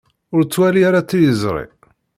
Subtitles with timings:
[0.35, 1.65] Ur ttwali ara tiliẓri.